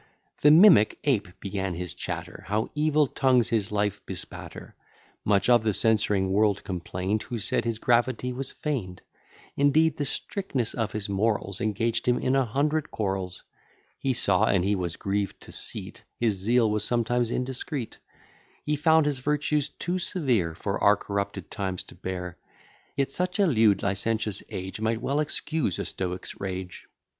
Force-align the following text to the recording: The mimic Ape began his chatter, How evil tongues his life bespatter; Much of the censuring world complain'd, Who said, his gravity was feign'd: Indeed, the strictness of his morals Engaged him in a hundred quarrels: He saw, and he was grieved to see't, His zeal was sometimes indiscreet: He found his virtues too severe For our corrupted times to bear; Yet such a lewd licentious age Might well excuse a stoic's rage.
The 0.41 0.49
mimic 0.49 0.97
Ape 1.03 1.27
began 1.39 1.75
his 1.75 1.93
chatter, 1.93 2.43
How 2.47 2.71
evil 2.73 3.05
tongues 3.05 3.49
his 3.49 3.71
life 3.71 4.03
bespatter; 4.07 4.73
Much 5.23 5.47
of 5.47 5.63
the 5.63 5.75
censuring 5.75 6.31
world 6.31 6.63
complain'd, 6.63 7.21
Who 7.21 7.37
said, 7.37 7.65
his 7.65 7.77
gravity 7.77 8.33
was 8.33 8.51
feign'd: 8.51 9.03
Indeed, 9.55 9.97
the 9.97 10.05
strictness 10.05 10.73
of 10.73 10.93
his 10.93 11.07
morals 11.07 11.61
Engaged 11.61 12.07
him 12.07 12.17
in 12.17 12.35
a 12.35 12.45
hundred 12.45 12.89
quarrels: 12.89 13.43
He 13.99 14.11
saw, 14.13 14.45
and 14.45 14.65
he 14.65 14.73
was 14.73 14.95
grieved 14.95 15.39
to 15.41 15.51
see't, 15.51 16.01
His 16.19 16.33
zeal 16.33 16.71
was 16.71 16.83
sometimes 16.83 17.29
indiscreet: 17.29 17.99
He 18.65 18.75
found 18.77 19.05
his 19.05 19.19
virtues 19.19 19.69
too 19.69 19.99
severe 19.99 20.55
For 20.55 20.83
our 20.83 20.97
corrupted 20.97 21.51
times 21.51 21.83
to 21.83 21.93
bear; 21.93 22.37
Yet 22.97 23.11
such 23.11 23.37
a 23.37 23.45
lewd 23.45 23.83
licentious 23.83 24.41
age 24.49 24.81
Might 24.81 24.99
well 24.99 25.19
excuse 25.19 25.77
a 25.77 25.85
stoic's 25.85 26.39
rage. 26.41 26.87